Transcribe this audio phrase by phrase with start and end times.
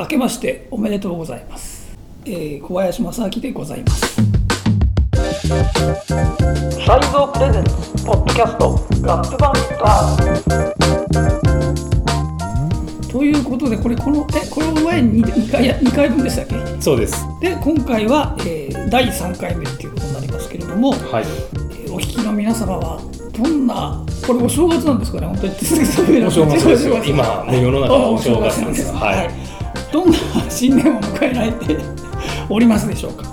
[0.00, 4.16] 明けましておめでとうございます、えー小林正明でございます。
[6.84, 7.70] サイゾープレゼンツ
[8.04, 13.10] ポッドキャストガップバンター。
[13.10, 16.54] ということでこれこのえこの前に 2, 回や2回分でしたっけ？
[16.80, 17.24] そうです。
[17.40, 21.24] で今回は、えー第3回目っていうことになりますけれども、はい。
[21.84, 23.00] えーお聞きの皆様は
[23.36, 25.54] どんなこれお正月なんですかね本当に。
[25.54, 27.60] 鈴木さん上お正月です 今ね。
[27.62, 28.92] 世の中はお正月なんです。
[28.92, 29.30] はい
[29.92, 30.16] どんな
[30.48, 31.76] 新年を迎えられて
[32.48, 33.30] おりますでしょうか？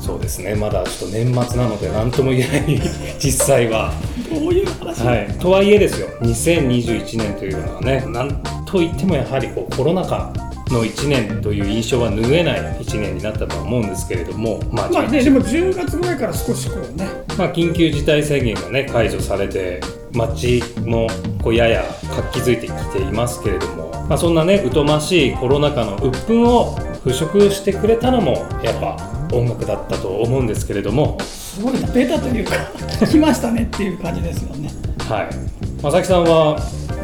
[0.00, 0.54] そうですね。
[0.54, 2.80] まだちょっと年末なので何とも言えない
[3.18, 3.92] 実際は。
[4.30, 5.28] どういう話、はい。
[5.38, 6.08] とはいえですよ。
[6.22, 10.30] 2021年というのはね、なんといってもやはりこうコロナ禍
[10.70, 17.06] の1年という印象は拭えない1年になったとは思うんですけれども、まあ、まあね、でも10月ぐらいから少しこうね
[17.38, 19.80] まあ、緊急事態宣言がね解除されて
[20.12, 21.08] 街も
[21.42, 28.32] こうやや活気づいてきていますけれども、まあ、そんなね疎ましいコロナ禍の鬱憤を払拭してくれたのも
[28.62, 28.96] やっぱ
[29.32, 31.18] 音楽だったと思うんですけれども。
[31.20, 32.52] すごいなベタというか
[33.06, 34.70] 来ましたねっていう感じですよね。
[35.08, 35.28] はい
[35.82, 36.58] 正木さんは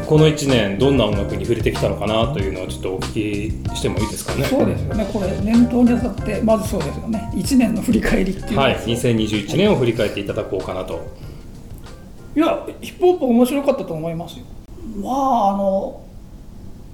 [0.07, 4.43] この1年どんな音楽に触れてきたのかなというのをちょっとお聞きしてもいいですかね。
[4.43, 7.31] そうですよねこれ念頭にあたってまずそうですよね。
[7.33, 8.59] 1年の振り返りっていう。
[8.59, 10.99] はい2021年を振り返っていただこうかなと。
[12.35, 14.45] いやヒップホップ面白かったと思いますよ。
[15.01, 16.01] まああの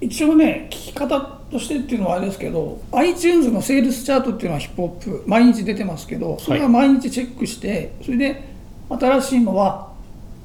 [0.00, 8.48] 一応ね聞き方としてっていうのはあれですけど iTunes のセールスチャートっていうのはヒップホップ毎日出てますけどそれは毎日チェックして、それで
[8.88, 9.92] 新しいのは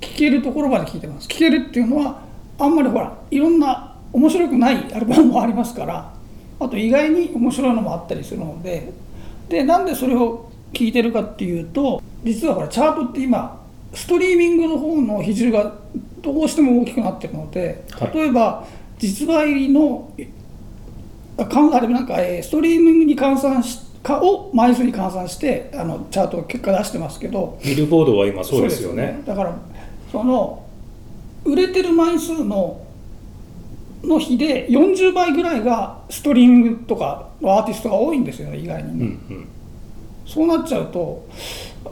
[0.01, 1.27] 聞けるところまで聞いてます。
[1.27, 2.21] 聞けるっていうのは
[2.57, 6.13] あんまりほらいろんな面白くないアルバムもありますから
[6.59, 8.93] あと意外に面白いのもあったりするので
[9.49, 13.59] でなんでそれを聞いてるかっていうと実はほらチャートって今
[13.93, 15.75] ストリーミングの方の比重が
[16.21, 18.11] どうしても大きくなってるのではい。
[18.13, 18.65] 例えば
[19.03, 20.11] 実売の
[21.37, 27.59] あれなんか、えーストリーミングに換算しかを枚数に換算してあのチャート結果出してますけど。
[27.63, 29.21] ビルボードは今そうですよそうね。
[29.25, 29.58] だから
[30.11, 30.63] その
[31.43, 32.80] 売れてる枚数の
[34.03, 39.47] の比で40倍ぐらいがストリーミングとかのアーティストが多いんですよね意外にね、うんうん。
[40.25, 41.27] そうなっちゃうと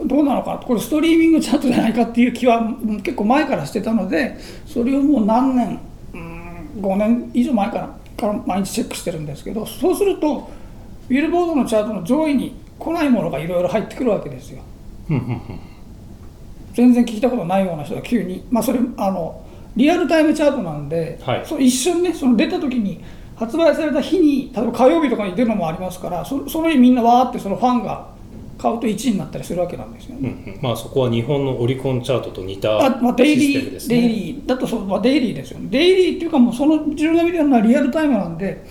[0.04, 2.62] どうなのかなこれストリーミングチャートじゃないかっていう気はう
[2.92, 5.78] ん結構前からしてたのでそれをもう何年うん
[6.76, 10.50] 5年以上前からから毎日チェックしてるんですけどそうすると
[11.08, 14.62] ビルボードのチャートの上位に来ないものがいろいろ入ってくるわけですよ。
[16.72, 19.44] 全然聞いたことないような人が急に、まあ、それあの
[19.76, 23.04] リアルタイムチャートなんで、はいそう一瞬ねその出た時に
[23.36, 28.11] 発売された日に例えば火曜日とかに出るのもありますからそその日みんなわーってそのファンが
[28.62, 30.44] 買うと1位になったりするわけなんですようんね。
[30.46, 33.96] うんまあそこは日本のオリコンチャートと似たあまあ、デイシステリー、ムですね。
[33.96, 35.66] デイリーだとそう、まあ、デイリーですよね。
[35.70, 38.64] デイリーっていうかもうその自分が見てるのはリアルタイムなんで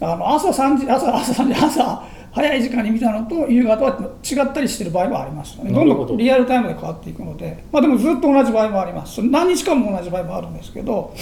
[0.00, 2.02] あの朝3時朝朝3時朝
[2.32, 5.56] 早い時間に見たのと夕方は違ったりしてる場合もあります。
[5.56, 9.22] どんどどんリアルタイムで変わっていくので、まあ、でもずっと同じ場合もあります。
[9.22, 11.14] 何日間も同じ場合もあるんですけど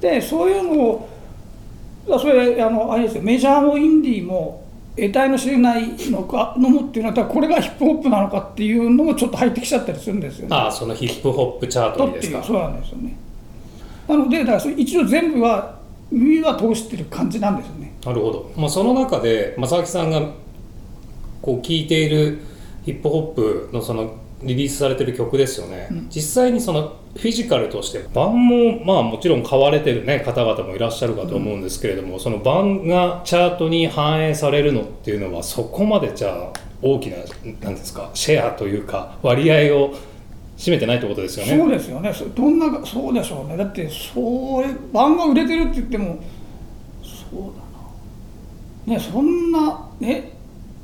[0.00, 1.08] でそういうのを
[2.18, 4.61] それあのあれですよメジャーもインディーも
[4.96, 10.54] 得体の知れないのかのもっていうのはこれがヒップホップなのかっていうのもちょっと入ってきちゃったりするんですよね。
[10.54, 12.42] ああそのヒップホップチャートにですか？
[12.42, 13.16] そうなんですよね
[14.06, 15.78] なのでだからそれ一応全部は
[16.10, 17.94] 耳は通してる感じなんですよね。
[18.04, 20.20] なるほど、まあ、その中で正木さんが
[21.40, 22.40] こう聴いている
[22.84, 37.16] ヒップホップのそのリリースされてる曲ですよね、実際にそのフィジカルとして版もまあもちろん買われてる、ね、方々もいらっしゃるかと思うんですけれども、その版がチャートに反映されるのっていうのはそこまでじゃあ大きな
[37.60, 39.94] なんですかシェアというか割合を
[40.56, 41.56] 占めてないってことですよね。
[41.56, 42.12] そうですよね。
[42.12, 43.56] そどんなそうでしょうね。
[43.56, 46.18] だってそれ版が売れてるって言っても
[47.02, 47.40] そう
[48.86, 48.94] だな。
[48.94, 50.32] ねそんなね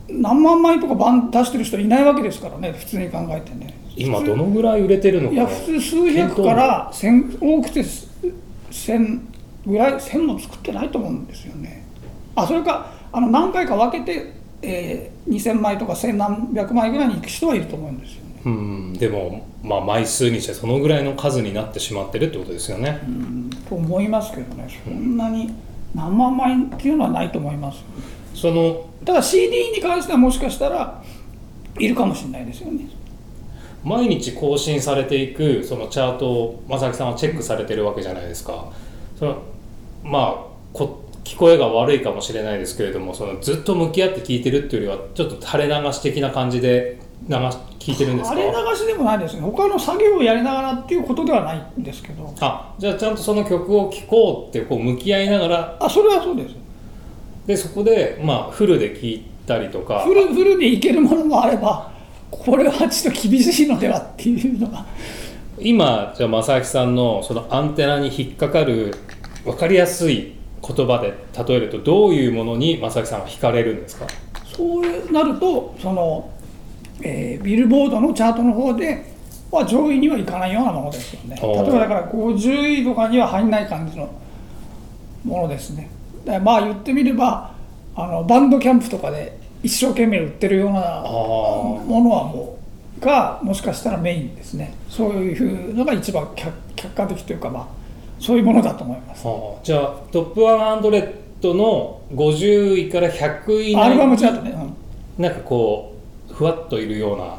[0.08, 3.78] 何万枚とか版出してる人いないわけですからね普通に考えてね。
[3.96, 5.34] 今どのぐらい売れてるのか。
[5.34, 7.80] いや普通数百から千多くて
[8.70, 9.20] 1000
[9.66, 11.84] ぐらい1000も作ってないと思うんですよね。
[12.34, 14.32] あそれかあの何回か分けて、
[14.62, 18.40] えー2000枚とか1000何百枚ぐらいに行く人はいると思うんですよね。
[18.46, 23.00] うんでも、まあ、枚数にしてそのぐらいの数になってしまってるってことですよね。
[23.06, 24.68] うんと思いますけどね。
[24.84, 25.52] そんなに
[25.94, 27.84] 何万枚っていうのはないと思います
[28.40, 31.02] そのただ CD に関してはもしかしたら
[31.78, 32.84] いるかもしれないですよね。
[33.84, 38.66] 毎日更新されていくそのチャートを正木さんはチェックされてるわけじゃないですか。
[39.18, 39.42] その
[40.04, 40.34] まあ
[40.72, 46.98] こ聞こえが悪いかもしれないですけれどもそのずっと向き合って聞いてるっていうよりはちょっと垂れ流し的な感じで
[47.28, 47.38] 流し
[47.78, 48.36] 聞いてるんですか？
[48.36, 49.42] あれ流しでもないですね。
[49.42, 52.34] 他の作業をやりながらっていうことではないんですけど。
[52.40, 56.54] あじゃあちゃんとその曲を聴こうってこう向き合いながらあそれはそうです
[57.48, 60.00] でそこでまあフルで聞いたりとか。
[60.04, 61.90] フルフルでいけるものもあれば
[62.30, 64.84] これはちょっと厳しいのではっていうのが。
[65.58, 68.94] 今じゃあ正明さんのそのアンテナに引っかかる
[69.44, 71.14] 分かりやすい言葉で
[71.48, 74.06] 例えるとどういうものに正明さんは惹かれるんですか？
[74.54, 76.30] そうなるとその、
[77.02, 79.04] えービルボードのチャートの方で
[79.50, 81.36] は上位にはいかないようなものですよね。
[81.40, 84.10] 例えばだから50位とかには入んない感じの
[85.24, 85.88] ものですね
[86.26, 87.52] まあ言ってみれば
[87.94, 92.58] あのバンドキャンプとかで一生懸命売ってるようなあものはも
[93.00, 94.74] うがもしかしたらメインですね。
[94.88, 97.66] そういうのが一番客客観的というかまあ
[98.20, 99.26] そういうものだと思います。
[99.26, 104.74] はあじゃあトップ100の50位から100位アルバムチャにートね、
[105.18, 105.22] うん。
[105.22, 105.94] なんかこ
[106.30, 107.38] うふわっといるような。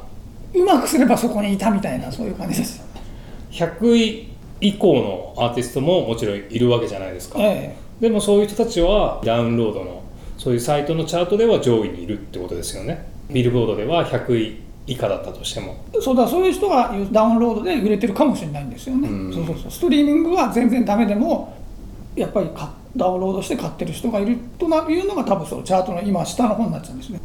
[0.53, 2.77] うまくすればそこにいたみたいなそういう感じです。
[2.77, 3.01] よね。
[3.51, 4.29] 100位
[4.61, 10.01] 以降のアーティストももちろんいるわけじゃないですか、えでもそういう人たちはダウンロードの
[10.37, 19.07] そういうサイトのチャートでは上位にいるってことですよねビルボードでは100位以下だったとしてもえそうだそういう人がダウンロードで売れてるかもしれないんですよね。
[19.07, 21.55] うんそうそうそうストリーミングは全然ダメでも
[22.15, 27.19] やっぱりかダウンロードして買ってる人がいるとないうのが多分そのチャートの今下の方になっちゃうんですね。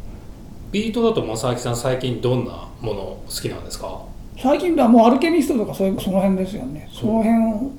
[0.71, 4.01] ビートだと正明さん最近どんなもの好きなんですか？
[4.37, 6.87] 最近ではもうアルケミストとかそういうその辺ですよね。
[6.93, 7.71] その辺を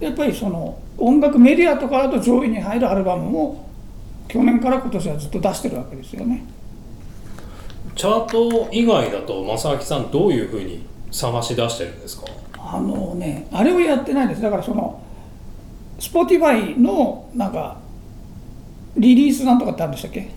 [0.00, 3.66] やっぱりその音楽メディアとかだと上位に入るアルバムを
[4.28, 6.42] 去年から今年はずっと出してるわけですよね。
[7.94, 12.26] チャート以外だと正明さんどういうふうに探し出してるんですか？
[12.56, 14.42] あのね、あれをやってないです。
[14.42, 15.02] だからその、
[15.98, 17.78] Spotify のなんか、
[18.96, 20.30] リリースなんとかってあるんでしたっけ？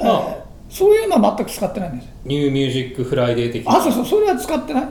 [0.00, 0.38] あ
[0.70, 2.08] そういうのは全く使ってないんです。
[2.24, 4.84] New Music Friday 的なあ、そうそう、それは使ってない、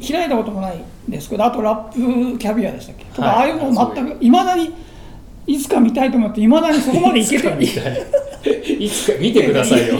[0.00, 3.04] 開いたこともないんですけど、あと RapCaviar でしたっけ？
[3.06, 3.72] とか、はいああいう。
[3.72, 4.72] の全く、いまだに、
[5.46, 7.64] いつか見たいと思って、いまだにそこまでいけてない。
[7.64, 8.84] いつか見たい。
[8.84, 9.94] いつか見てくださいよ。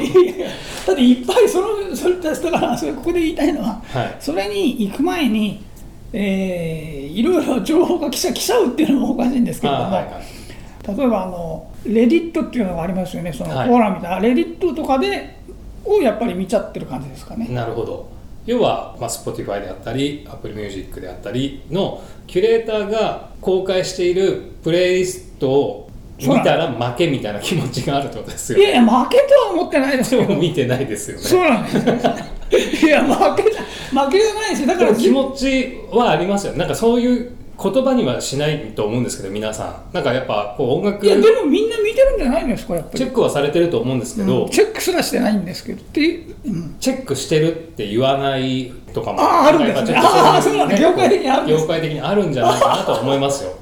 [0.87, 4.17] だっていっぱいそのそれだからそれここで言いたいのは、はい。
[4.21, 5.65] それに行く前に、
[6.13, 10.97] えーいろいろ情報が来ちゃ来ちゃうっていうのもおかしいんですけれども、あはいはい。
[10.97, 13.33] 例えばあのレディットっていうのがありますよね。
[13.33, 13.69] そのフはい。
[13.71, 15.37] ォーラムみたいな、レディットとかで
[15.85, 17.47] をやっぱり見ちゃってる感じですかね。
[17.49, 18.09] なるほど
[18.47, 31.23] 要は、まあ、Spotify であったり Apple Music であったりのキュレーターが公開しているプレイリストを見たら負けみたいな気持ちがあるってことですよいやいや負けとは思ってないですけどでも見てないですよね。
[31.23, 31.77] そうなんです。
[31.77, 36.55] よいや負け負けじゃないしだから気持ちはありますよ。
[36.55, 39.95] なんかそういう言葉にはしないと思うんですけど皆さん。
[39.95, 42.99] なんかやっぱこう音楽いやでもみんな見てるんじゃないんですかやっぱり。
[42.99, 46.77] チェックはされてると思うんですけど、うんチェックすらしてないんですけどっていう、うん。
[46.79, 49.95] チェックしてるって言わないとかもあーあるんですね。
[49.97, 50.79] あーそうなんだ。
[50.79, 53.53] 業界的にあるんです業界的にあるんじゃないかなと思いますよ。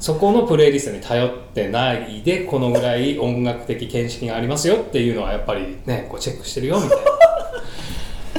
[0.00, 6.98] そこのプレイリストに頼ってないでこのぐらい音楽的見識がありますよっていうのはやっぱりねこうチェックしてるよみたい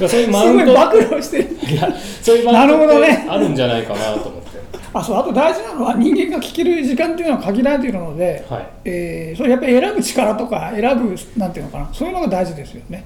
[0.02, 0.08] な。
[0.08, 1.50] そういうマウントすごい暴露してる。
[1.70, 3.14] いやそういうマウントなるほどね。
[3.14, 4.49] ってあるんじゃないかなと思って
[4.94, 8.68] あそうあと大事なのは人間が聞ける時間っていうのは限られているので、はい。
[8.86, 13.04] えーそれやっぱり選ぶ力とか選ぶなんていうのかなそういうのが大事ですよね。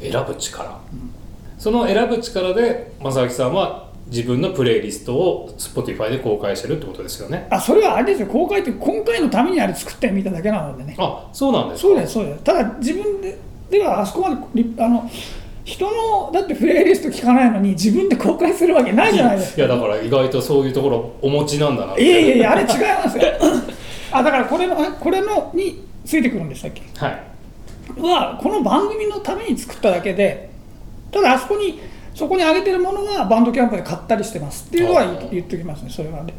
[0.00, 0.78] 選ぶ力、
[1.58, 7.46] その選ぶ力で正明さんは自分のプレイリストを Spotify で公開してるってことですよね。
[7.50, 8.26] あそれはあれですよ。
[8.28, 10.94] 公開って今回のためにあれ作ってみただけなのでね。
[10.98, 11.88] あそうなんですか。
[11.88, 12.44] そうですそうです。
[12.44, 13.38] ただ自分で
[13.70, 15.08] ではあそこまでリあの
[15.64, 19.62] 人のだってプレイリスト聞かないのに自分で公開するわけないじゃないですか。
[19.62, 22.68] いやだから意外とそういうところお持ちなんだないやいやいやあれ違い
[23.04, 23.24] ますよ。
[24.12, 26.82] あだからこれのこれのについてくるんでしたっけ？
[26.96, 27.22] はい。
[28.00, 30.50] はこの番組のために作っただけで
[31.10, 31.80] ただあそこに
[32.14, 36.34] そこに上げてるものはバンドキャンプで買ったりしてますっていうのは言っておきますねそれはね。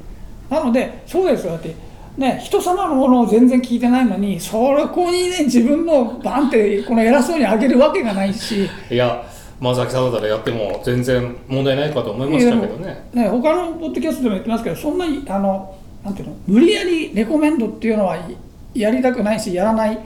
[0.50, 1.54] なのでそうですよ。
[1.54, 1.74] だって
[2.18, 4.58] ね人様のものを全然聞いてないのにそ
[4.94, 8.70] こにね自分のバンってこの偉そうに上げるわけがないし。
[8.90, 9.26] いや
[9.60, 13.10] 正木さんだったらやっても全然問題ないかと思いましたけどね。
[13.14, 18.18] ね他のポッドキャストでも言ってますけどそんなにあのなんていうの無理やりレコメンドっていうのは
[18.74, 19.98] やりたくないしやらない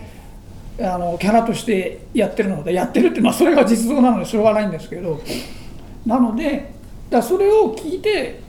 [0.80, 5.20] あのキャラとしてやってるのでやってるってまあそれが実像なのでしょうがないんですけど。
[6.06, 6.72] なので
[7.10, 8.40] だそれを聞いて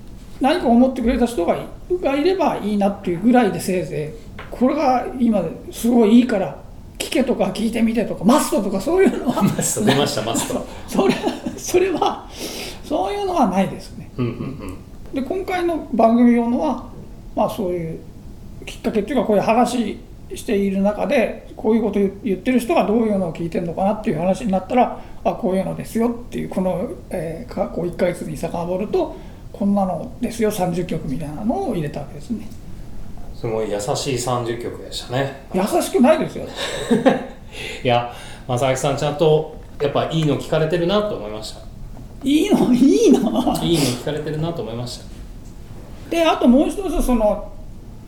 [0.41, 1.61] 何か思ってくれた人がい
[2.03, 6.57] がいればいいなっていうぐらいでせいぜいこれが今すごいいいから
[6.99, 11.15] 聞けとか聞いてみてとかマストとかそういうのはマスト出ましたマスト それ
[11.57, 12.29] それは
[12.85, 14.11] そういうのはないですね。
[14.17, 14.35] うんうんう
[14.73, 14.77] ん
[15.13, 16.89] で今回の番組用のは、
[17.35, 17.99] まあ、そういう
[18.65, 19.99] きっかけっていうかこういう話
[20.35, 29.17] している中でこういうこと言言ってる人がどういうのを聞いてるのかなっていう話になったらあこういうのですよっていうこの、えー過去1ヶ月に遡ると
[29.53, 32.49] こんなのですよ30曲みたいなのを入れたわけですね。
[33.35, 35.47] すごい優しい30曲でしたね。
[35.55, 36.47] 優しくないですよ。
[37.83, 38.13] いや
[38.47, 41.61] 正明さんちゃんとやっぱいいの聞かれてるなと思いました。
[42.23, 42.73] いいの？
[42.73, 43.31] いいないいの
[43.63, 45.05] 聞かれてるなと思いました。
[46.11, 47.49] であともう一つその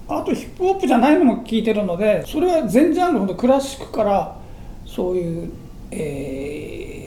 [0.09, 4.37] あとヒップホップじゃないのも聞いてるのでそれは全ジャンルほんとクラシックから
[4.85, 5.51] そういう、
[5.91, 7.03] えー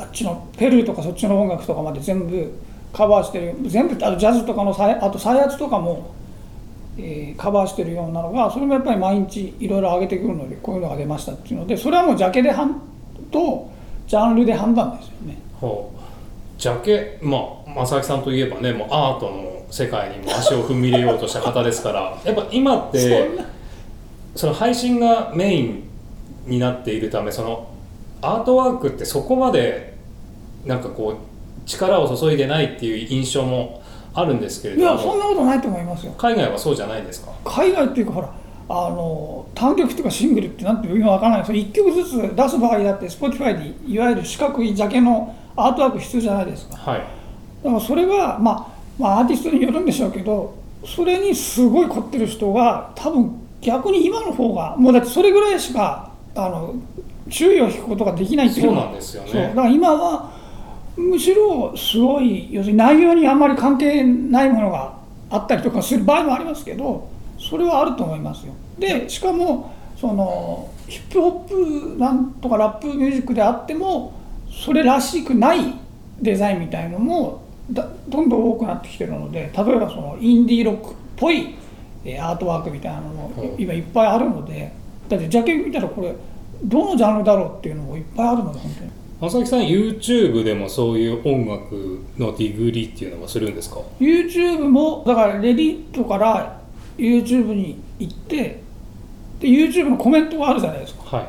[0.00, 2.50] あっちのペルーとかそっちの音楽とかまで全部
[2.92, 6.14] カバーしてる全部あとジャズとかの再あと再発とかも、
[6.98, 12.82] えーカバーしてるようなのがそれもやっぱり毎日いろいろ上げてくるのでこういうのが出ましたっていうのでそれはもうジャケで判
[13.30, 13.70] と
[14.06, 15.38] ジャンルで判断ですよね。
[15.60, 16.00] ほう
[16.60, 23.30] ジャケまあ正明さんといえばねもうアートの世界にも足を踏み入れようとした方ですから やっぱ今って
[24.34, 25.84] その配信がメイン
[26.46, 27.68] になっているためその
[28.20, 29.94] アートワークってそこまで
[30.66, 31.29] なんかこう
[31.78, 33.82] 力を注いでないっていう印象も
[34.14, 36.12] あるんですけれいやどもそんなことないと思いますよ。
[36.18, 37.32] 海外はそうじゃないですか？
[37.44, 38.30] 海外っていうかほら
[38.68, 46.76] あの単曲っていうかシングルってなんていうか今わからないですけど1曲ずつ出す場合だって Spotify にいわゆる四角いジャケのアートワーク必要じゃないですか。
[46.76, 47.00] はい。
[47.64, 48.66] だからそれが、まあ、
[48.98, 50.54] まあアーティストによるんでしょうけど
[50.86, 56.74] それにすごい凝ってる人が多分逆に今の方がもうだってそれぐらいしかあの
[57.28, 59.30] 注意を引くことができないっていうそうなんですよね。
[59.30, 59.42] そう。
[59.42, 60.30] だから今は
[60.96, 64.98] むしろすごい要するに内容にあんまり関係ないものが
[65.30, 68.52] あったりとかする場合もありますけどそれはあると思いますよ。
[68.78, 74.12] でしかもそのヒップホップなんとかラップミュージックであっても
[74.50, 75.74] それらしくない
[76.20, 81.54] デザインみたいのもだどんどん多くなってきてるので例えばそのインディーロックっぽい
[82.04, 84.72] えーアートワークみたいなのもうん今いっぱいあるので
[85.08, 86.14] だってジャケ見たらこれ
[86.64, 96.60] どのジャンルだろうっていうのもいっぱいあるので本当に正木さん YouTube でもそういう音楽のディグリっていうのはするんですか？YouTube もだからレディットから
[96.96, 98.62] YouTube に行って
[99.40, 101.18] で YouTube のコメントがあるじゃないですか。
[101.18, 101.28] はい。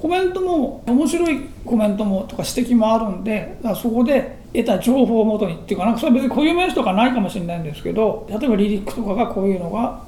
[0.00, 10.04] コメントも面白いコメントもとか指摘もあるんでだからそこで得た情報をもとにっていうかなんかそれは別に固有名詞とかないかもしれないんですけど例えばリリックとかがこういうのが、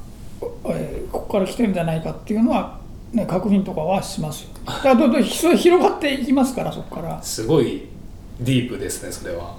[0.67, 2.79] えーここから来てるんじゃないかっていうのは、
[3.13, 4.51] ね、確認とかはしますよ。
[4.83, 7.23] どんどん広がっていきますからそこから。
[7.23, 7.87] すごい
[8.41, 9.57] ディープですねそれは。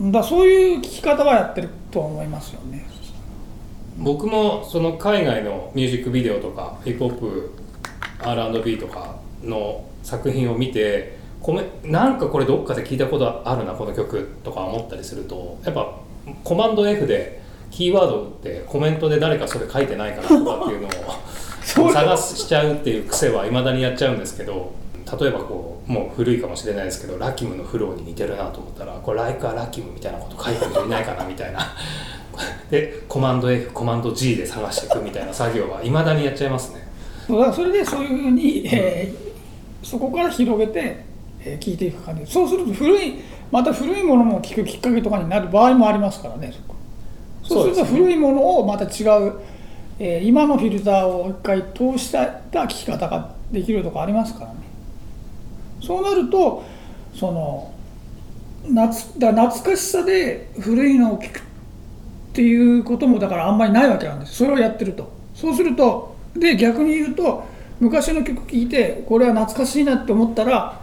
[0.00, 2.86] だそういう聞き方はやってるとは思いますよね。
[3.98, 7.52] 僕もその海外のミュージックビデオとかヒップホップ
[8.20, 15.96] R&B とかの作品を見てコメなんかこれどっかで聞いたことあるなこの曲とか思ったりするとやっぱ
[16.44, 20.90] コマンド F でキーワードを打ってコメントで誰かそれ書いてないかなとかっていうのを
[21.74, 24.72] 探しちゃうっていう癖はいまだにやっちゃうんですけど
[25.20, 31.74] 例えばこうもう古いかもしれないですけどラキムのフローに似てるなと思ったらこれライカーラキムみたいなこと書いてる人いないかなみたいな。
[32.70, 36.88] でコマンド F コマンド G で探していくみたいな作業はいまだにやっちゃいますね。
[37.26, 39.30] それでそういうふうに、えー
[39.82, 41.04] そこから広げて、
[41.42, 42.30] えー聞いていく感じ。
[42.30, 43.14] そうすると古い
[43.50, 46.52] また古いものも聞くきっかけとかになる場合もありますからね
[47.42, 49.34] そうすると古いものをまた違う、
[50.02, 54.56] えー今のフィルターを一回通した聞き方ができるとかありますからね。
[55.82, 56.64] そうなると
[57.14, 57.72] その
[58.66, 61.42] 夏だ懐かしさで古いのを聞くっ
[62.32, 64.36] ていうこともだからあんまりないわけなんです。
[64.36, 65.12] それをやってると。
[65.34, 67.44] そうするとで逆に言うと
[67.78, 70.80] 昔の曲聴いてこれは懐かしいなって思ったら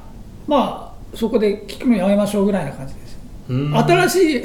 [0.48, 3.18] まあそこで聴くのやめましょうぐらいな感じです。
[3.50, 3.76] うん。
[3.78, 4.44] 新しい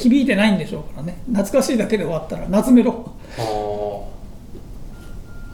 [0.00, 1.20] 響いてないんでしょうからね。
[1.26, 4.00] 懐かしいだけで終わったら夏メロあー。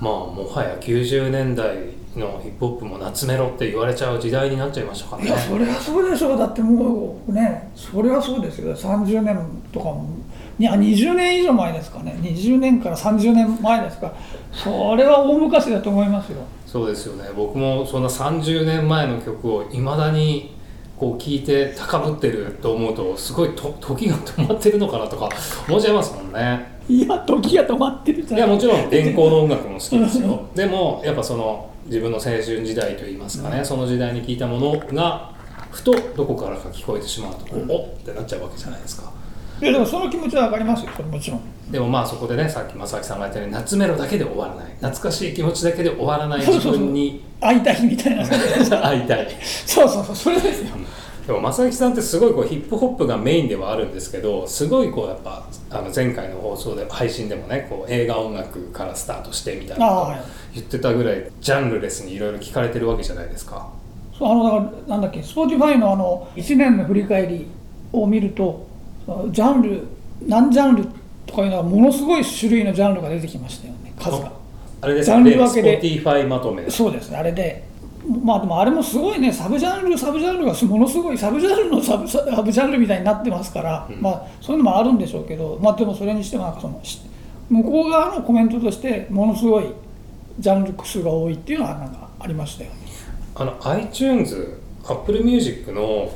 [0.01, 1.75] まあもはや90年代
[2.17, 5.29] のヒップホップも夏メロって言われちゃう時代になっちゃいましたからね。
[5.29, 6.39] いやそれはそうでしょう。
[6.39, 8.75] だってもうねそれはそうですよ。
[8.75, 9.39] 30年
[9.73, 10.09] とかも
[10.59, 12.19] いや20年以上前ですかね。
[12.23, 14.09] 20年から30年前ですか。
[14.09, 14.15] ら
[14.53, 16.43] それは大昔だと思いますよ。
[16.67, 17.31] そうですよね。
[17.35, 20.55] 僕もそんな30年前の曲をいまだに
[20.99, 25.29] こう聴いて高ぶってると思うとすごいと時が止まってるのかなとか
[25.69, 30.49] 思っちゃいますもんねいや時が止まってるじゃんいやもちろん現行の音楽も好きですよ。
[30.55, 35.33] でもやっぱその自分の青春時代といいますかね、その時代に聴いたものが
[35.71, 39.13] ふとどこからか聞こえてしまうとこう、おっってなっちゃうわけじゃないですか。
[39.61, 41.41] いやでもその気持ちは分かりますよもちろん。
[41.71, 48.27] でもまあそこでねさっき正木さんが言ったように夏メロだけで終わらない懐かしい気持ちだけで終わらない自分に会いたいみたいな。
[48.27, 49.29] 会いたい。
[49.43, 50.71] そうそうそうそれですよ
[51.27, 60.13] でも正木さんってすごいこうヒップホップがメインではあるんですけどすごいこうやっぱあの前回の放送で配信でもねこう映画音楽からスタートしてみたいなこと
[60.55, 63.69] 言ってたぐらいジャンルレスにいろいろ聞かれてるわけじゃないですか。
[64.17, 64.57] そうあのだか
[64.89, 67.47] らなんだっけ Spotify のあの1年の振り返り
[67.93, 68.67] を見ると
[69.31, 69.83] ジャンル
[70.27, 70.87] 何ジャンル
[71.27, 74.33] とかいうのはものすごい種類のジャンルが出てきましたよね数が。
[74.81, 75.81] あれですジャンル分けで。
[75.81, 76.71] Spotify まとめ。
[76.71, 77.66] そうですねあれで
[78.23, 87.01] まあでもあれもすごいねサブジャンルサブジャンルがものすごいサブジャンルのサブサブジャンルみたいになってますから、まあそういうのもあるんでしょうけどまあでもそれにしてもなんかそのし
[87.51, 89.73] 向こう側のコメントとしてものすごい
[90.39, 92.77] ジャンル数が多いっていうのはなんかありましたよね。
[93.35, 96.13] あの iTunes、Apple Music の、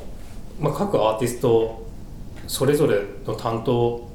[0.59, 1.85] まあ、各アーティスト
[2.47, 4.09] それぞれの担当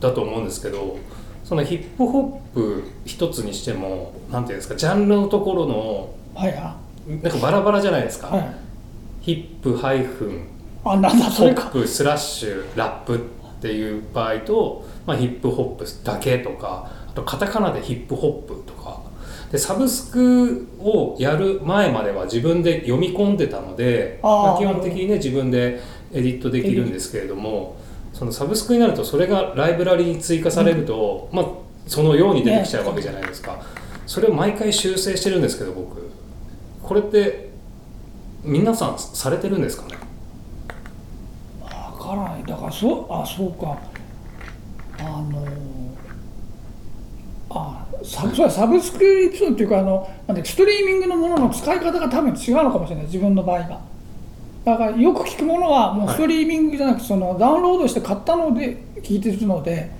[0.00, 0.98] だと思うんですけど
[1.44, 6.76] そのヒップホップ一つにしてもなんていうんですかジャンルのところのはいは
[7.06, 8.54] なんかバラバラじゃないですか、いはい。
[9.20, 10.46] ヒップハイフン
[10.84, 11.62] あなんだそポれか。
[11.62, 13.18] ップスラッシュラップっ
[13.60, 19.02] ていう場合と、まあ、ヒップホップだけとかあとカタカナでヒップホップとか。
[19.52, 25.80] でサブスクをやる前までは自分で読み込んでたのでまあ、基本的にね自分で
[26.12, 27.76] エディットできるんですけれども
[28.12, 31.46] そのサブスクになるとそれがライブラリに追加されると、まあ、
[31.86, 33.60] そのように出てきちゃうわけじゃないですか、
[34.06, 36.03] それを毎回修正してるんですけど僕
[36.84, 37.50] これって
[38.42, 39.96] 皆さんされてるんですかね？
[41.62, 42.44] わからない。
[42.44, 43.78] だからそうあそうか。
[44.98, 45.46] あの
[47.50, 53.06] あサブサブスクリプションっていうかあのなんでストリーミングのものの使い方が多分違うのかもしれない。
[53.06, 53.80] 自分の場合が。
[54.64, 56.14] だからよく聞くものはもうはい。
[56.16, 59.90] ストリーミングじゃなくてそのダウンロードして買ったので聞いてるので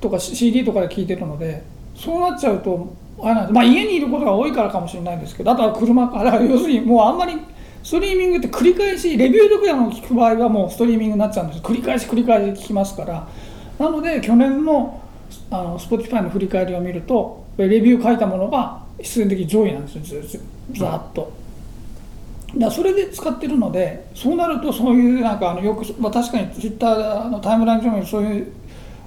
[0.00, 1.62] とか CD とかで聞いてるので
[1.96, 7.34] そうなっちゃうとあれなんですまあ家にいることが多いからかもしれないんですけどあとは車から要するにもうあんまり
[7.82, 13.28] ストリーミングって繰り返しレビュー読の聞く場合はもうストリーミングになっちゃうんです繰り返し繰り返し聞きますから。
[13.78, 15.00] なので去年の
[15.50, 21.32] あの Spotify の振り返りを見るとレビュー書いたものが必然的に上位なんですよずずずっと。
[22.56, 28.52] だそれで使ってるのでそうなるとそういうなんかあのよく、まあ、確かにツイッターのタイムライン上にそういう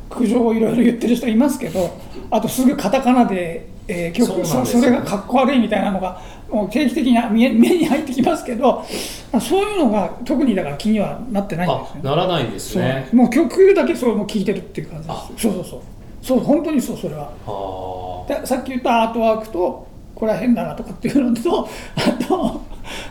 [0.10, 1.96] 苦情をいろいろ言ってる人いますけど
[2.32, 8.84] あとすぐカタカナで、えー曲そそれがかっこ悪いみたいなのがもう定期的に目 目に入ってきますけど
[9.40, 12.02] そういうのが特にだから気にはなってないんですね。
[12.04, 13.08] ならないんですね。
[13.10, 15.44] すもう曲だけそうもう聴いてるっていう感じあです。
[15.44, 15.80] そうそうそう。
[16.22, 17.30] そう本当にそうそれは。
[17.46, 18.42] あー。
[18.42, 22.62] でさっき言ったアートワークとこれは変だなとかっていうのとあと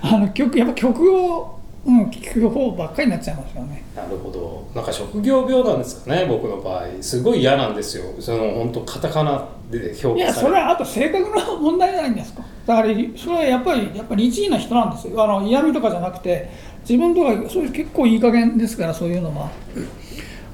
[0.02, 3.84] あの曲やっぱ曲を、うん、聴く方ばっかりになっちゃいますよね。
[3.94, 4.66] なるほど。
[4.74, 6.86] なんか職業病なんですかね僕の場合。
[7.00, 8.04] すごい嫌なんですよ。
[8.18, 9.44] その本当カタカナ
[9.78, 10.18] で表記される。
[10.18, 12.42] いやそれはあと性格の問題じゃないんですか。
[12.66, 15.22] だからそれはやっぱりやっぱり律儀な人なんですよ。
[15.22, 16.50] あの嫌味とかじゃなくて
[16.88, 19.50] 自分とかそういう結構いい加減ですからそういうのは。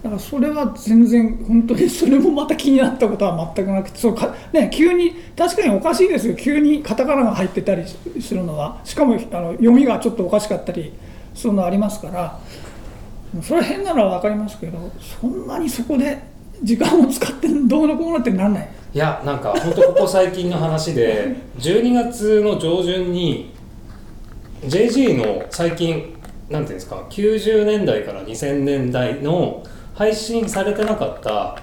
[0.03, 6.35] だからそれは全然本当にそれもまた気になったことは全くなくてそうか、ね、急に確かにおかしいですよ。
[6.37, 7.85] 急にカタカナが入ってたり
[8.21, 8.81] するのは。
[8.85, 10.93] しかもあの読みがちょっとおかしかったり
[11.35, 12.41] するのありますから。
[13.43, 16.19] それは変なのは分かりますけどそんなにそこで
[16.63, 18.69] 時間を使ってどうのこうのってなんない？
[18.93, 23.53] いやなんか本当ここ最近の話で 12月の上旬に
[24.65, 26.15] JG の最近
[26.51, 29.63] なんていうんですか90年代から2000年代の
[29.95, 31.57] 配信されてなかった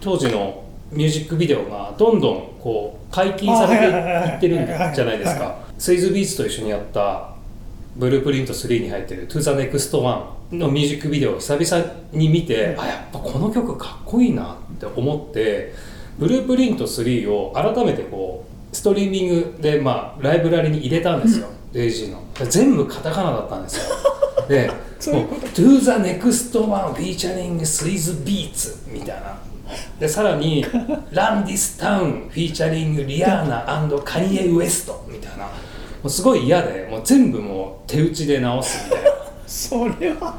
[0.00, 5.56] 当時のミュージックビデオがどんどんこう解禁されていってるんじゃないですか。
[5.78, 7.30] スイズビーツと一緒にやった
[7.96, 10.20] ブループリント3に入ってる「To the Next One」
[10.52, 15.74] のミュージックビデオを久々に見てあやっぱこの曲かっこいいなって思って
[16.18, 22.22] ブループリント3を改めてこうストリーミングで、まあ、ライブラリに入れたんですよ、ジェイ・Zの。
[22.50, 23.82] 全部カタカナだったんですよ。
[24.48, 29.38] でそういう To the Next One Featuring Swiss Beats みたいな。
[29.98, 35.44] でさらに「Run This Town」 featuring リアーナカニエ・ウエストみたいな。
[35.44, 35.50] も
[36.04, 39.10] うすごい嫌でもう全部もう手打ちで直すみたいな
[39.46, 40.38] それは。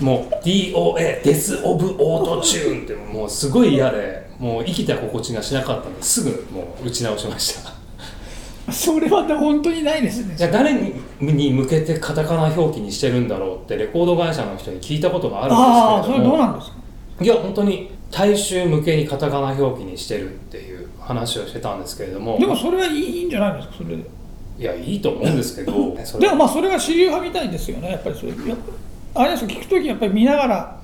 [0.00, 7.72] もう DOA Death of Auto-Tune ってもうすごい嫌でもう生きた心地がしなかったんですぐもう打ち直しました。
[8.72, 10.34] それは本当にないですね。
[10.36, 16.36] じゃあ誰にに向けてカタカナ表記にしてるんだろうってレコード会社の人に聞いたことがあるああそれんですけれども。
[16.36, 16.76] どうなんですか？
[17.24, 22.38] いや本当に大衆向けにカタカナ表記にしてるっていう話をしてたんですけれども。
[22.38, 23.74] でもそれはいいんじゃないですか？
[23.78, 24.04] それで
[24.58, 25.96] いやいいと思うんですけど。
[26.18, 27.90] でもまあそれが主流派みたいですよね。
[27.90, 28.32] やっぱりそれ。
[29.14, 30.80] あれですよ聞く時やっぱり見ながら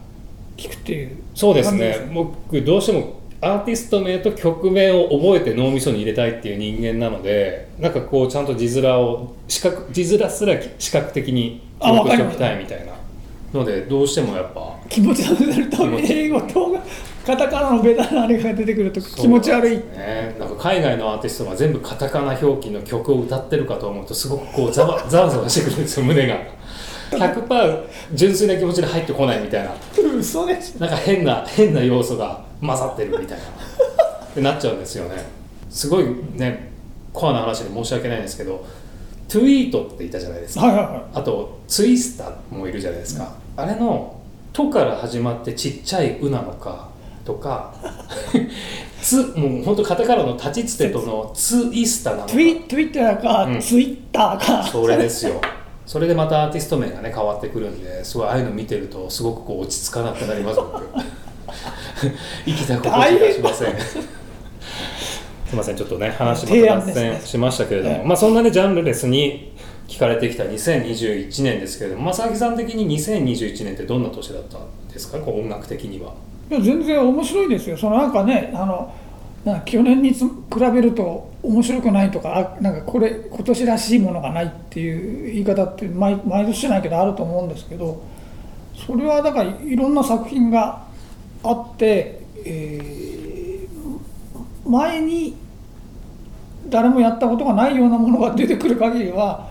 [0.56, 1.16] 聞くっていう。
[1.34, 2.10] そうですね。
[2.12, 12.92] 僕どうしてもアーティスト名と曲名を覚えて脳みそに入れたいっていう人間なのでなんかこうちゃんと字面を視覚字面すら視覚的に記あわ憶しておきたいみたいな
[13.52, 16.78] のでどうしてもやっぱ気持ち悪くなると英語と
[17.24, 19.76] カタカナのベタなあれが出てくると気持ち悪い。
[19.76, 26.36] ね、なんか海外のアーティストが全部カタカナ表記の曲を歌ってるかと思うとすごくこうざわ ざわざわしてくるんですよ胸が。
[27.10, 27.82] 100%
[28.14, 29.70] 純粋な気持ちで入ってこないみたいな。
[30.18, 30.80] 嘘でしょ。
[30.80, 33.44] なんか変な変な要素が混ざってるみたいな。
[33.44, 35.22] ってなっちゃうんですよね。
[35.70, 36.04] すごい
[36.34, 36.72] ね
[37.12, 38.64] コアな話で申し訳ないんですけど
[39.28, 40.66] トゥイートっていたじゃないですか。
[40.66, 44.20] はいはいはあとツイスターもいるじゃないですか、あれの
[44.52, 46.91] 「と」から始まってちっちゃい「う」なのか
[47.24, 47.74] とか
[49.02, 52.28] 「つ」もうほんとカタカナの立ちつてとの「ツイスタ」なのか。
[52.28, 53.60] ツイツイッターか、うん。
[53.60, 54.62] ツイッターか。
[54.62, 55.40] それですよ。
[55.84, 60.80] それでまたアーティスト名がね変わってくるんですごいああいうの見てるとすごくこう落ち着かなくなります僕
[62.46, 63.74] 生きた心地がしません。
[63.78, 68.06] すいませんちょっとね話提また脱線しましたけれども、ええ。
[68.06, 69.52] まあそんなねジャンルレスに
[69.88, 75.18] 聞かれてきた2021年ですけれども正木さん的に2021年ってどんな年だったんですか？
[75.18, 76.14] こう音楽的には
[76.52, 77.76] いや全然面白いですよ。
[77.76, 78.92] そのなんかねあの
[79.44, 80.26] なんか去年に比
[80.58, 88.02] べると面白くないとかあなんかこれ今年らしいものがないっていう言い方って毎毎年じゃないけどあると思うんですけど
[88.86, 90.84] それはだからいろんな作品が
[91.42, 93.02] あって、えー
[94.64, 95.36] 前に
[96.68, 99.50] 誰もやったことがないようなものが出てくる限りは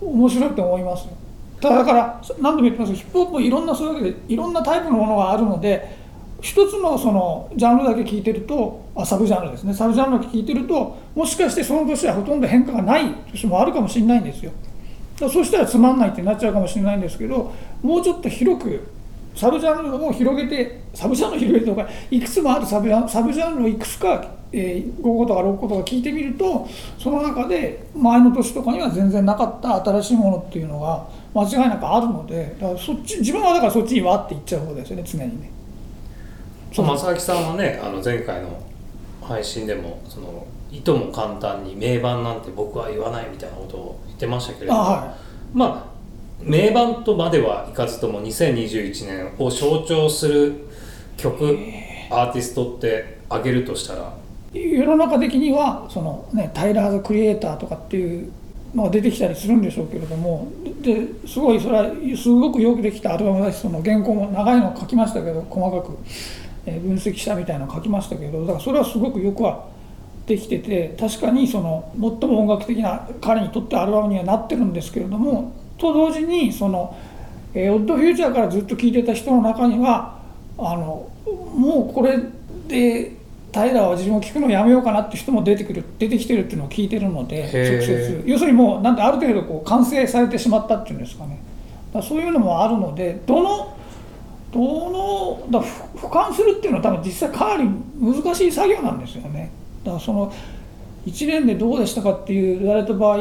[0.00, 1.12] 面白いと思いますよ。
[1.60, 5.96] ただから何度も言ってますけどヒップホップいろんなそういうわけでいろんなタイプのものがあるので
[6.40, 14.52] 一つのそのジャンルだけ聞いてるとあサブジャンルですねサブジャンルだけ聞いてるともしかしてその年はほとんど変化がない年もあるかもしれないんですよ
[15.18, 18.86] だそうしたらつまんないってなっちゃうかもしれないんですけどもうちょっと広く
[19.34, 26.66] サブジャンルを広げてサブジャンルを広げてとかいくつもあるサブジャンサブジャンルをいくつか、えー、5個とか6個とか聞いてみると
[26.98, 35.55] その中で前の年とかには全然なかった新しいものっていうのが間違いなくあるのでだからそっち自分はだからそっちにわっていっちゃう方ですよね常にね。
[36.82, 38.62] 正木さんはねあの前回の
[39.22, 45.16] 配信でもそのいとも簡単に名盤なんて僕は言わないみたいなことを言ってましたけれども、あは
[45.54, 45.96] まあ
[46.42, 50.66] 名盤とまではいかずとも2021年を象徴する
[51.16, 51.58] 曲
[52.10, 54.12] アーティストって挙げるとしたら。
[54.52, 58.32] い、世の中的にはその、ね、タイラー・ザ・クリエイターとかっていう
[58.74, 69.66] のが出てきたりするんでしょうけれどもですごいそれはすごくよくできたアルバムだしその原稿も長いの書きましたけど細かく、えー分析したみたいなの書きましたけどだからそれはすごくよくは
[70.26, 76.96] できてて確かにその最も音楽的な彼にとってアルバムにはなってるんですけれどもと同時にその、
[77.54, 80.20] えーオッドフューチャーからずっと聴いてた人の中には
[80.58, 81.08] あの
[81.54, 82.18] もうこれ
[82.66, 83.12] で
[83.52, 87.50] タイラーは自分を聞くのやめようかなって人も出てくる出てきてるっていうのを聞いてるので直
[87.80, 88.22] 接。
[88.26, 91.40] 要するにもうなんてある程度こう完成されてしまったっていうんですかね。
[92.02, 93.75] そういうのもあるのでどの
[94.56, 97.68] どのだ俯瞰するっていうのは多分実際かなり
[98.00, 99.50] 難しい作業なんですよね。
[99.84, 100.32] だからその
[101.06, 103.18] 1年でどうでしたかって言われた場合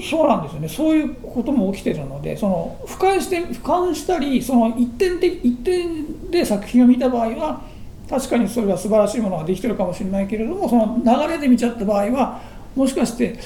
[0.00, 0.68] そうなんですよね。
[0.68, 7.62] そういうことも起きてるのでその俯瞰して俯瞰したりその一点的一点で作品を見た場合は
[8.08, 12.40] 確かにそれは素晴らしいものができてるかもしれないけれどもその流れで見ちゃった場合は
[12.74, 13.38] もしかして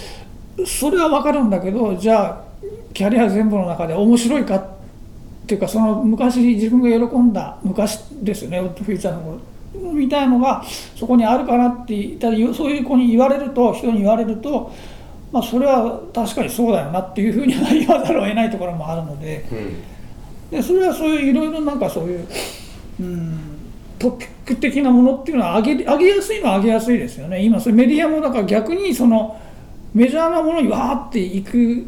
[0.64, 2.44] それは分かるんだけどじゃあ
[2.92, 4.76] キャリア全部の中で面白いかって
[5.54, 9.40] いうかその昔自分が喜んだ昔ですよねオッドフューチャーの頃
[9.92, 10.64] みたいのが
[10.96, 14.72] そこにあるかなって言ったりそういう子に言われると人に言われると、
[15.32, 19.44] まあ、それは確かにそうだよなっていうふうには言わざるを得ないところもあるので。
[19.52, 19.96] うん。
[20.50, 22.26] でそれはそういういろいろなんかそういう、
[23.00, 23.40] うん、
[23.98, 27.42] トピック的なものっていうのは上げ上げやすいのは上げやすいですよね。
[27.42, 29.40] 今それメディアもだから逆にその
[29.92, 31.85] メジャーなものにわーっていく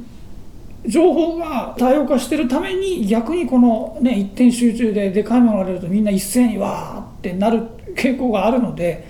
[0.87, 7.63] 情報が多様化してるために逆にこの、ね、一点集中ででかいものが出るとみんな一斉にわーってなる
[7.95, 9.07] 傾向があるので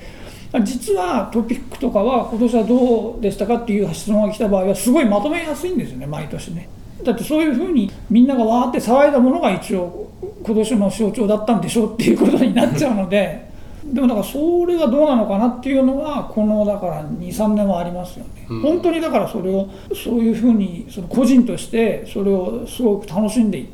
[0.64, 6.68] 実はトピックとかは今年はどうでしたかっていう質問が来た場合はすごいまとめやすいんですよね毎年ね。
[7.04, 10.10] だってそういうふうにみんながわーって騒いだものが一応
[10.42, 13.47] 今年の象徴だったんでしょうっていうことになっちゃうので
[13.92, 18.60] でもだからそれがどうなのかなっていうのはこのだから23年はありますよね、うん。
[18.60, 23.66] 本当にだからそれをそういうふうにその個人としてそれをすごく楽しんで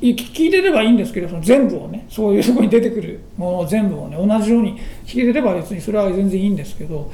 [0.00, 7.10] 聞いてればいいんですけどその全部をねそういうところに出てくるものを全部をね同じように聞いてれば別にそれは全然いいんですけど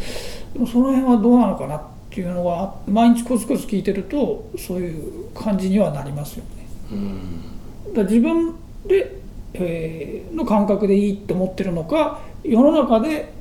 [0.53, 6.67] でもその辺はどうなのかなっていうのは毎日コツコツ聞いてるとそういう感じにはなりますよね。
[6.93, 7.95] うん。
[7.95, 8.55] だ自分
[8.87, 9.24] で、
[9.55, 13.33] えーの感覚でいいって思ってるのか世の中で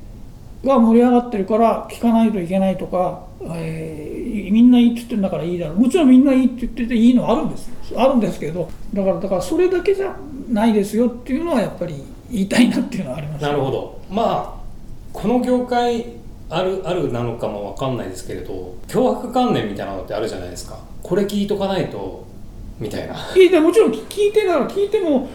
[0.64, 4.14] が盛り上がってるから聞かないといけないとか、えー
[4.50, 5.80] みんないいって言ってるんだからいいだろう。
[5.80, 7.68] もちろんみんないいって言ってていいのはあるんです。
[7.92, 10.14] よあるんですけどだからだからそれだけじゃ
[10.50, 13.42] ないですよっていうのはやっぱり言いたいなっていうのはあります。
[13.42, 14.00] なるほど。
[14.10, 14.64] まあ
[15.12, 16.04] この業界
[16.50, 20.78] あるあるなのかもわかんないですけれど脅迫観念みたいなのってあるじゃないですか。
[21.02, 22.24] これ聞いとかないと
[22.78, 23.14] みたいな。
[23.36, 25.28] いやもちろん聞いてなら聞いても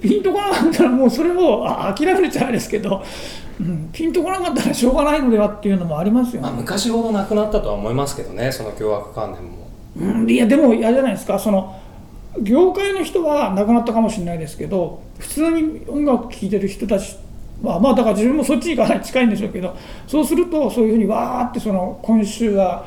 [0.00, 3.04] ピンとこなかったらもうそれを諦めるじゃないですけど、
[3.60, 6.48] うん、ピンとこなかったらしょうがないのではっていうのもありますよね。
[6.48, 9.66] まあ、昔ほどなくなったとは思いますけどねその凶悪観念も
[9.98, 11.80] うん、いやでも嫌じゃないですかその
[12.42, 17.16] 業界の人は亡くなったかもしれないですけど普通に音楽聴いてる人たち
[17.62, 19.74] はまあだから自分もそっちにかなり近いんでしょうけど
[20.06, 22.84] そうするとそういうふうにわーってその今週は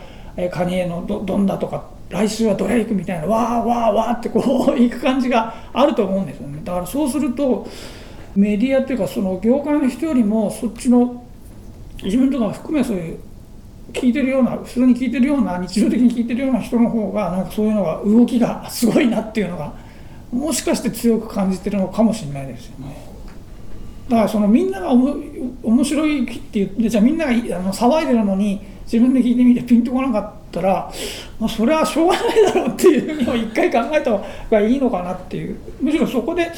[0.52, 7.68] カニエのどどんだとか来週はドレイクみたいなわーわーわーってこういく感じがあると思うんですよねだからそうすると
[8.36, 11.24] メディアっていうかその業界の人よりもそっちの
[12.04, 13.20] 自分とか含めそういう
[13.94, 19.74] 聞いてるような普通に聞いてるような日常的に聞いてるような人の方がなんかそういうのが動きがすごいなっていうのが
[20.32, 23.10] もしかして強く感じてるのかもしれないですよね。
[24.08, 25.16] だからそのみんながおも
[25.64, 30.92] 面白いって言ってじゃあみんながあの騒いでるのに自分で聞いてみてピンとこなかったら、
[31.40, 35.58] まあ、それはしょうがないだろうっていうふうにも一回考えた方がいいのかなっていう。
[35.82, 36.52] むしろそこで、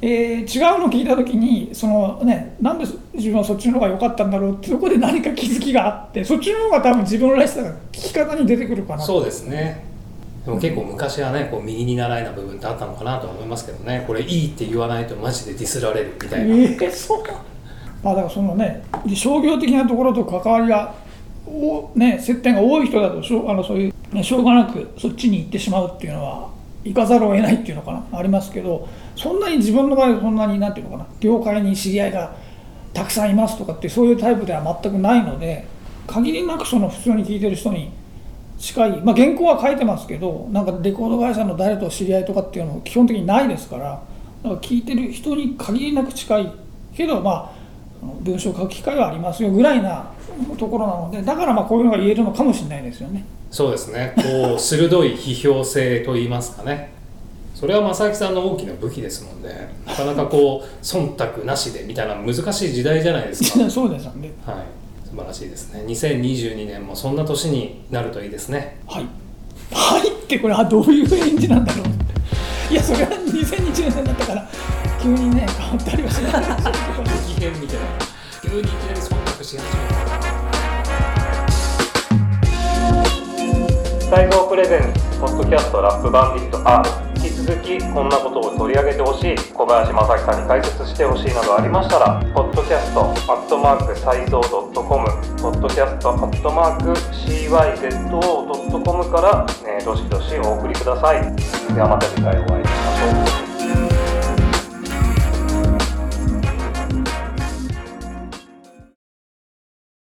[0.00, 9.84] えー違うの聞いた時にその、ね、なんで自分はそっちの方が良かったんだろうってそこで何か気づきがあってそっちの方が多分自分らしさが聞き方に出てくるかなそうですね。
[10.44, 14.02] でも結構昔はねこう右に習いな部分ってあったのかなとは思いますけどね。
[14.06, 17.22] これいいって言わないとマジでディスられるみたいな、ええそう。
[18.02, 18.82] まあだからそのね
[19.14, 21.01] 商業的なところと関わりがお
[21.94, 26.50] ね接点が多い人だとしょうあのそういう、ね、しょうがなくそっちに行ってしまうっていうのは
[26.84, 32.34] 行かざるを得ないっていうのかなありますけどそんなに自分の場合そんなになんていうのかな業界に知り合いが
[32.94, 35.66] たくさんいますとかってそういうタイプでは全くないので
[36.06, 37.92] 限りなくその普通に聞いてる人に
[38.58, 44.02] 近い、まあ、原稿は書いてますけどなんかレコード会社の誰と知り合いとかっていうのも基本的にないですから
[44.42, 46.52] だから聞いてる人に限りなく近い
[46.94, 47.62] けどまあ
[48.20, 50.10] 文章を書く機会はありますよぐらいな
[50.58, 53.24] ところなのでだからまあこういうのが言えるのかもしれないですよね。
[53.50, 56.90] そうですねこう 鋭い批評性といいますかね
[57.54, 64.30] それは正木さんの大きな武器ですもんねなかなかこう忖度なしでみたいな難しい時代じゃないですか そうですよね。
[64.46, 64.54] はい
[65.08, 69.06] 素晴らしいですね2022年もそんな年になるといいですねはい。
[69.70, 70.08] はい？
[70.08, 72.72] ってこれはどういう返事なんだろうって。
[72.72, 74.48] いやそれは2020年だったから
[75.02, 77.16] 急にね変わったりはしないでしょうけど。
[77.36, 77.84] 激変みたいな
[78.42, 79.60] 急にいきなり忖度し始め
[80.18, 80.21] た
[84.12, 89.36] 細胞プレゼンツポッドキャストラップバンディット R 引き続きこんなことを取り上げてほしい。
[89.54, 95.06] 小林正樹さんに解説してほしいなどありましたらポッドキャストアットマークサイゾー .com
[95.40, 96.92] ポッドキャストアットマーク
[97.24, 101.22] CYZO.com から、えーどしどしお送りください。
[101.74, 103.31] ではまた次回お会いしましょう。